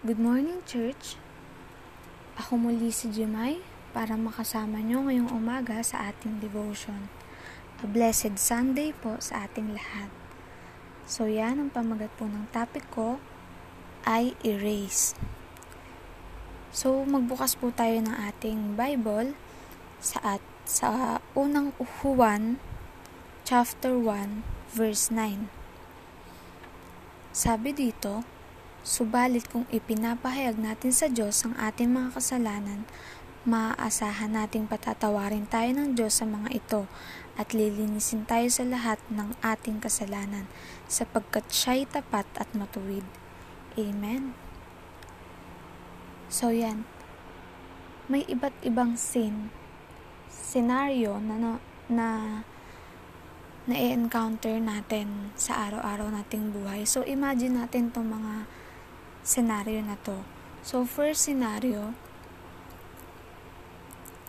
[0.00, 1.20] Good morning, church.
[2.40, 3.60] Ako muli si Jemay
[3.92, 7.12] para makasama nyo ngayong umaga sa ating devotion.
[7.76, 10.08] A blessed Sunday po sa ating lahat.
[11.04, 13.20] So yan, ang pamagat po ng topic ko
[14.08, 15.12] ay erase.
[16.72, 19.36] So magbukas po tayo ng ating Bible
[20.00, 22.56] sa at sa unang Juan
[23.44, 25.52] chapter 1 verse 9.
[27.36, 28.39] Sabi dito,
[28.80, 32.88] Subalit kung ipinapahayag natin sa Diyos ang ating mga kasalanan,
[33.44, 36.88] maaasahan nating patatawarin tayo ng Diyos sa mga ito
[37.36, 40.48] at lilinisin tayo sa lahat ng ating kasalanan
[40.88, 43.04] sapagkat siya'y tapat at matuwid.
[43.76, 44.32] Amen.
[46.32, 46.88] So yan,
[48.08, 49.52] may iba't ibang scene,
[50.32, 51.50] scenario na, na,
[51.92, 52.08] na
[53.68, 56.88] na-encounter natin sa araw-araw nating buhay.
[56.88, 58.48] So, imagine natin itong mga
[59.20, 60.24] scenario na to.
[60.64, 61.92] So, first scenario,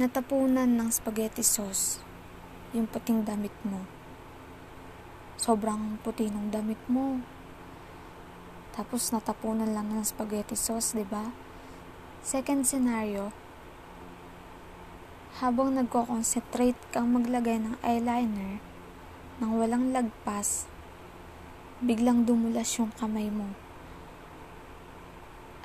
[0.00, 2.00] natapunan ng spaghetti sauce
[2.72, 3.84] yung puting damit mo.
[5.36, 7.20] Sobrang puti ng damit mo.
[8.76, 11.32] Tapos natapunan lang ng spaghetti sauce, 'di ba?
[12.22, 13.32] Second scenario,
[15.40, 18.60] habang nagko-concentrate kang maglagay ng eyeliner
[19.38, 20.66] nang walang lagpas,
[21.78, 23.67] biglang dumulas yung kamay mo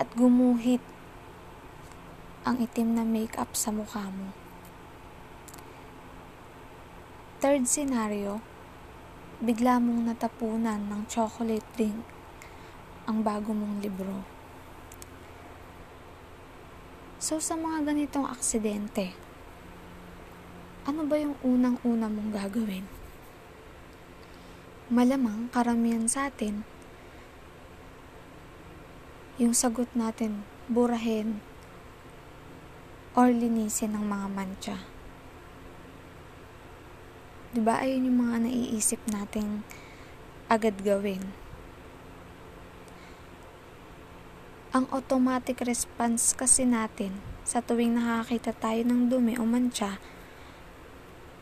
[0.02, 0.81] at gumuhit
[2.44, 4.33] ang itim na makeup sa mukha mo.
[7.44, 8.39] Third scenario,
[9.44, 12.03] bigla mong natapunan ng chocolate drink
[13.03, 14.23] ang bago mong libro.
[17.23, 19.16] So sa mga ganitong aksidente,
[20.83, 22.83] ano ba yung unang-una mong gagawin?
[24.91, 26.67] Malamang karamihan sa atin
[29.34, 31.42] yung sagot natin burahin
[33.17, 34.78] or linisin ng mga mancha.
[37.50, 39.66] Diba ayun yung mga naiisip nating
[40.53, 41.34] agad gawin.
[44.74, 49.97] Ang automatic response kasi natin sa tuwing nakakita tayo ng dumi o mancha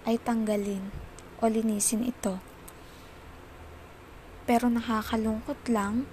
[0.08, 0.96] ay tanggalin
[1.40, 2.40] o linisin ito.
[4.48, 6.08] Pero nakakalungkot lang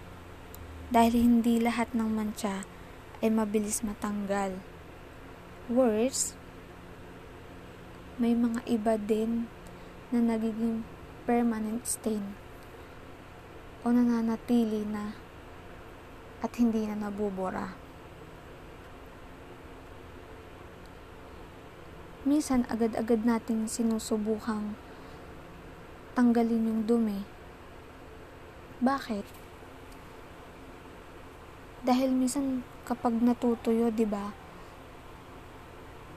[0.89, 2.65] dahil hindi lahat ng mancha
[3.21, 4.57] ay mabilis matanggal.
[5.69, 6.33] Worse,
[8.17, 9.53] may mga iba din
[10.09, 10.89] na nagiging
[11.29, 12.25] permanent stain
[13.85, 15.13] o nananatili na
[16.41, 17.77] at hindi na nabubura.
[22.25, 24.73] Minsan agad-agad nating sinusubukang
[26.17, 27.23] tanggalin yung dumi.
[28.81, 29.48] Bakit?
[31.89, 34.37] Dahil minsan kapag natutuyo, 'di ba?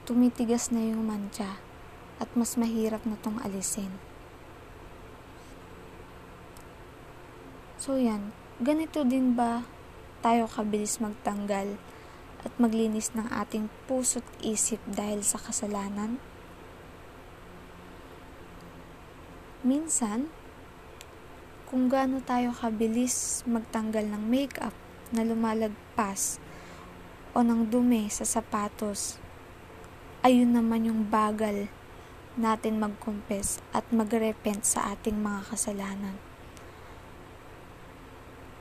[0.04, 1.56] Tumitigas na yung mancha
[2.20, 3.96] at mas mahirap na tong alisin.
[7.80, 9.64] So yan, ganito din ba
[10.20, 11.80] tayo kabilis magtanggal
[12.44, 16.20] at maglinis ng ating puso't isip dahil sa kasalanan?
[19.64, 20.28] Minsan,
[21.64, 24.76] kung gaano tayo kabilis magtanggal ng makeup
[25.12, 26.40] na lumalagpas
[27.36, 29.20] o ng dumi sa sapatos,
[30.24, 31.68] ayun naman yung bagal
[32.36, 36.16] natin mag-confess at mag-repent sa ating mga kasalanan.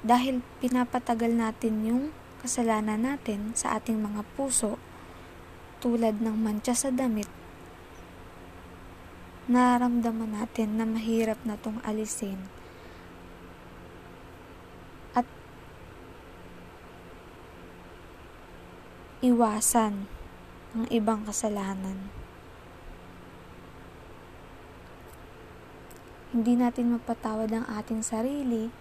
[0.04, 2.04] Dahil pinapatagal natin yung
[2.44, 4.76] kasalanan natin sa ating mga puso
[5.80, 7.30] tulad ng mancha sa damit,
[9.48, 12.61] nararamdaman natin na mahirap na tong alisin
[19.22, 20.10] iwasan
[20.74, 22.10] ang ibang kasalanan.
[26.34, 28.74] Hindi natin mapatawad ang ating sarili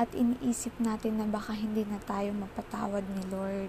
[0.00, 3.68] at iniisip natin na baka hindi na tayo mapatawad ni Lord.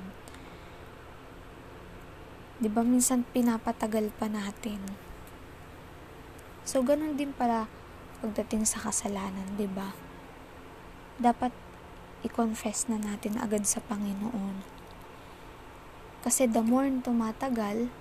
[2.63, 4.80] 'Di ba minsan pinapatagal pa natin?
[6.63, 7.68] So ganun din pala
[8.24, 9.92] pagdating sa kasalanan, 'di ba?
[11.19, 11.51] Dapat
[12.24, 14.82] i-confess na natin agad sa Panginoon
[16.23, 17.91] kasi the more tumatagal,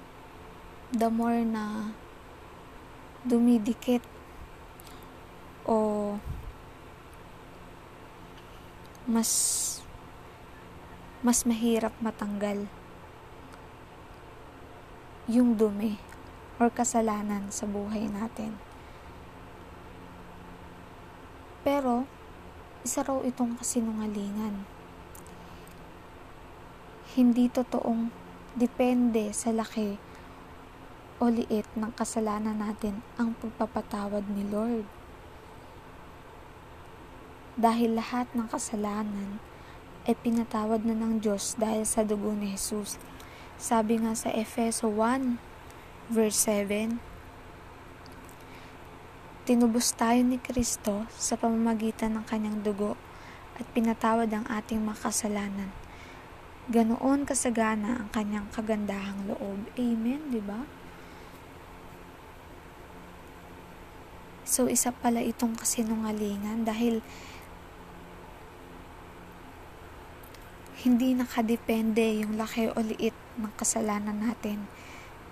[0.94, 1.90] the more na
[3.26, 4.06] dumidikit
[5.66, 6.14] o
[9.10, 9.30] mas
[11.22, 12.70] mas mahirap matanggal
[15.26, 15.98] yung dumi
[16.62, 18.54] or kasalanan sa buhay natin.
[21.62, 22.10] Pero,
[22.82, 24.81] isa raw itong kasinungalingan
[27.12, 28.09] hindi totoong
[28.56, 30.00] depende sa laki
[31.20, 34.88] o liit ng kasalanan natin ang pagpapatawad ni Lord.
[37.53, 39.37] Dahil lahat ng kasalanan
[40.09, 42.97] ay pinatawad na ng Diyos dahil sa dugo ni Jesus.
[43.61, 45.37] Sabi nga sa Efeso 1
[46.08, 46.97] verse 7,
[49.44, 52.97] Tinubos tayo ni Kristo sa pamamagitan ng kanyang dugo
[53.61, 55.81] at pinatawad ang ating makasalanan.
[56.70, 59.67] Ganoon kasagana ang kanyang kagandahang loob.
[59.75, 60.62] Amen, di ba?
[64.47, 67.03] So, isa pala itong kasinungalingan dahil
[70.87, 74.67] hindi nakadepende yung laki o liit ng kasalanan natin.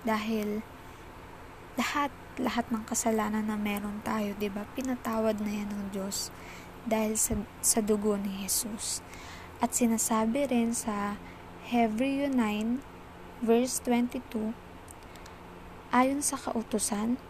[0.02, 0.62] Dahil
[1.78, 4.66] lahat, lahat ng kasalanan na meron tayo, di ba?
[4.74, 6.34] Pinatawad na yan ng Diyos
[6.86, 9.04] dahil sa, sa dugo ni Jesus.
[9.60, 11.20] At sinasabi rin sa
[11.68, 12.80] Hebrew 9
[13.44, 14.56] verse 22,
[15.92, 17.20] ayon sa kautusan,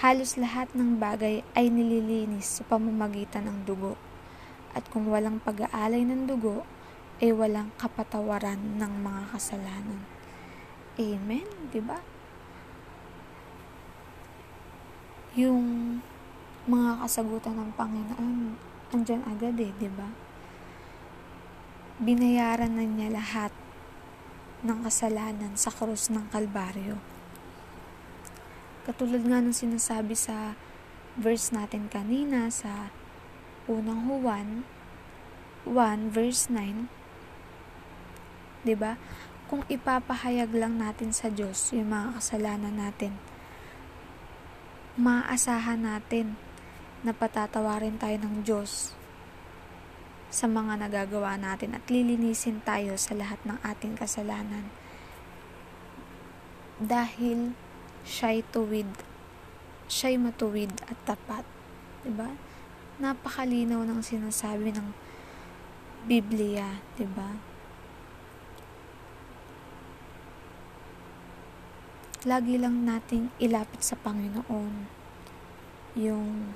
[0.00, 4.00] halos lahat ng bagay ay nililinis sa pamamagitan ng dugo.
[4.72, 6.64] At kung walang pag-aalay ng dugo,
[7.20, 10.08] ay walang kapatawaran ng mga kasalanan.
[10.96, 12.00] Amen, 'di ba?
[15.36, 16.00] Yung
[16.64, 18.56] mga kasagutan ng Panginoon,
[18.96, 20.27] andyan agad eh, 'di ba?
[21.98, 23.50] Binayaran na niya lahat
[24.62, 26.98] ng kasalanan sa krus ng Kalbaryo.
[28.86, 30.54] Katulad nga ng sinasabi sa
[31.18, 32.94] verse natin kanina sa
[33.66, 34.62] unang Juan
[35.66, 36.86] 1 verse 9,
[38.62, 38.94] 'di ba?
[39.50, 43.18] Kung ipapahayag lang natin sa Diyos yung mga kasalanan natin,
[44.94, 46.38] maaasahan natin
[47.02, 48.97] na patatawarin tayo ng Diyos
[50.28, 54.68] sa mga nagagawa natin at lilinisin tayo sa lahat ng ating kasalanan.
[56.78, 57.56] Dahil
[58.04, 58.88] siya'y tuwid,
[59.88, 61.44] siya'y matuwid at tapat.
[62.04, 62.36] Diba?
[63.00, 64.88] Napakalinaw ng sinasabi ng
[66.04, 67.40] Biblia, diba?
[72.28, 74.98] Lagi lang nating ilapit sa Panginoon
[75.96, 76.52] yung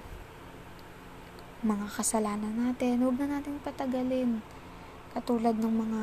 [1.63, 4.43] mga kasalanan natin, huwag na natin patagalin.
[5.15, 6.03] Katulad ng mga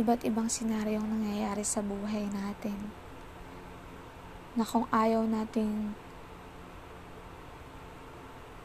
[0.00, 2.88] iba't ibang senaryong nangyayari sa buhay natin.
[4.56, 5.92] Na kung ayaw nating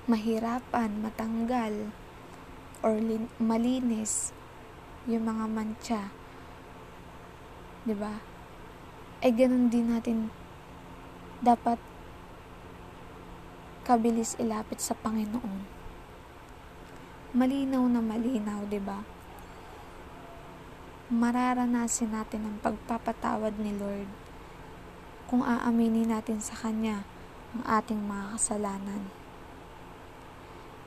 [0.07, 1.91] mahirapan, matanggal,
[2.79, 4.31] or lin- malinis
[5.03, 6.03] yung mga mancha,
[7.83, 8.15] di ba?
[9.19, 10.31] Ay ganun din natin
[11.43, 11.79] dapat
[13.87, 15.63] kabilis ilapit sa Panginoon.
[17.31, 18.99] Malinaw na malinaw, 'di ba?
[21.07, 24.11] Mararanasin natin ang pagpapatawad ni Lord
[25.31, 27.07] kung aaminin natin sa Kanya
[27.55, 29.07] ang ating mga kasalanan.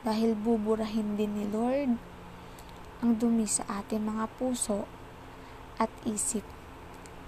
[0.04, 1.96] Dahil buburahin din ni Lord
[3.00, 4.84] ang dumi sa ating mga puso
[5.80, 6.44] at isip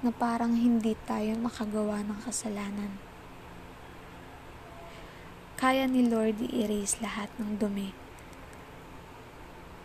[0.04, 3.11] na parang hindi tayo makagawa ng kasalanan
[5.62, 7.94] kaya ni Lord i-erase lahat ng dumi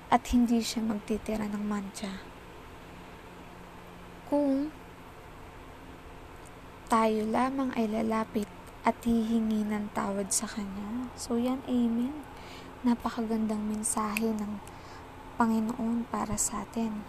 [0.09, 2.17] at hindi siya magtitira ng mancha.
[4.25, 4.73] Kung
[6.89, 8.49] tayo lamang ay lalapit
[8.81, 11.13] at hihingi ng tawad sa Kanya.
[11.13, 12.25] So yan, Amen.
[12.81, 14.57] Napakagandang mensahe ng
[15.37, 17.05] Panginoon para sa atin.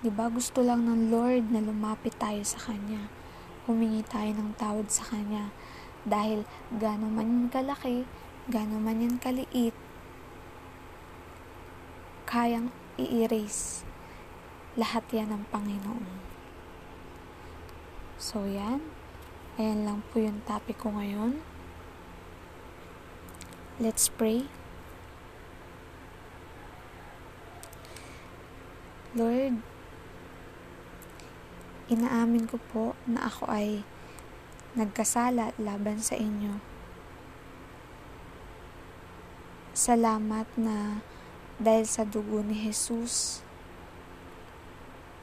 [0.00, 3.12] Diba gusto lang ng Lord na lumapit tayo sa Kanya.
[3.68, 5.52] Humingi tayo ng tawad sa Kanya
[6.06, 8.06] dahil gano'n man yan kalaki,
[8.46, 9.74] gano'n man yan kaliit,
[12.28, 12.68] kayang
[13.00, 13.88] i-erase
[14.78, 16.06] lahat yan ng Panginoon.
[18.18, 18.84] So yan,
[19.56, 21.40] ayan lang po yung topic ko ngayon.
[23.78, 24.50] Let's pray.
[29.16, 29.62] Lord,
[31.88, 33.82] inaamin ko po na ako ay
[34.78, 36.62] nagkasala laban sa inyo.
[39.74, 41.02] Salamat na
[41.58, 43.42] dahil sa dugo ni Jesus,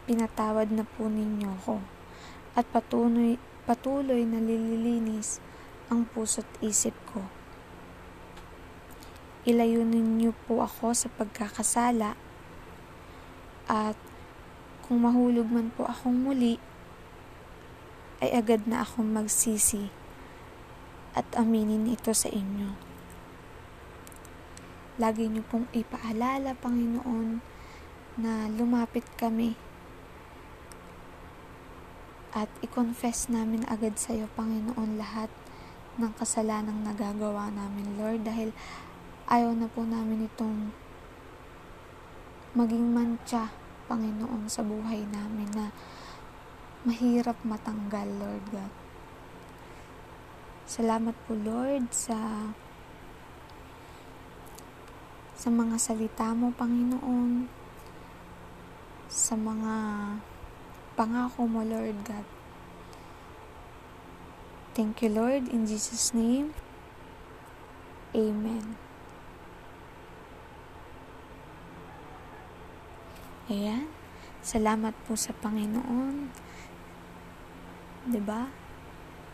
[0.04, 1.80] pinatawad na po ninyo ko
[2.60, 5.40] at patuloy, patuloy na lililinis
[5.88, 7.24] ang puso't isip ko.
[9.48, 12.20] Ilayo ninyo po ako sa pagkakasala
[13.72, 13.96] at
[14.84, 16.60] kung mahulog man po akong muli,
[18.26, 19.94] ay agad na akong magsisi
[21.14, 22.74] at aminin ito sa inyo.
[24.96, 27.44] lagi niyo pong ipaalala, Panginoon,
[28.16, 29.60] na lumapit kami
[32.32, 35.28] at i-confess namin agad sa iyo, Panginoon, lahat
[36.00, 38.56] ng kasalanang nagagawa namin, Lord, dahil
[39.28, 40.72] ayaw na po namin itong
[42.56, 43.52] maging mantsa,
[43.92, 45.76] Panginoon, sa buhay namin na
[46.86, 48.74] mahirap matanggal, Lord God.
[50.70, 52.50] Salamat po, Lord, sa
[55.36, 57.50] sa mga salita mo, Panginoon,
[59.10, 59.74] sa mga
[60.98, 62.26] pangako mo, Lord God.
[64.78, 66.54] Thank you, Lord, in Jesus' name.
[68.14, 68.78] Amen.
[73.46, 73.86] Ayan.
[74.46, 76.30] Salamat po sa Panginoon.
[78.06, 78.54] 'Di ba?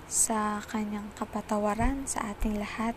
[0.08, 2.96] Sa kanyang kapatawaran sa ating lahat.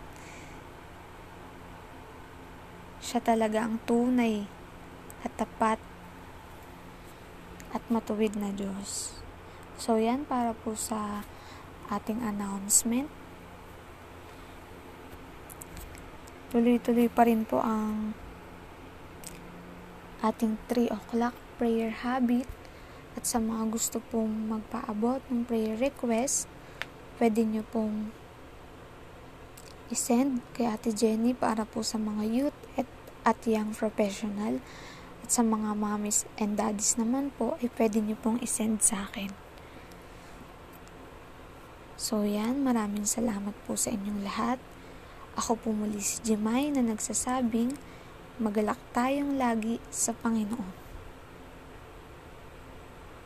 [3.03, 4.47] Siya talaga ang tunay
[5.27, 5.83] at tapat
[7.75, 9.19] at matuwid na Diyos.
[9.75, 11.27] So, yan para po sa
[11.91, 13.11] ating announcement.
[16.55, 18.15] Tuloy-tuloy pa rin po ang
[20.23, 22.47] ating 3 o'clock prayer habit
[23.15, 26.51] at sa mga gusto pong magpaabot ng prayer request,
[27.23, 28.11] pwede nyo pong
[29.95, 32.89] isend kay Ate Jenny para po sa mga youth at,
[33.23, 34.59] at young professional
[35.23, 39.31] at sa mga mommies and daddies naman po ay pwede nyo pong isend sa akin.
[41.95, 44.59] So yan, maraming salamat po sa inyong lahat.
[45.39, 47.79] Ako po muli si Jemay na nagsasabing
[48.43, 50.84] magalak tayong lagi sa Panginoon.